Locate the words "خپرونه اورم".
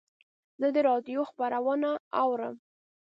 1.29-2.55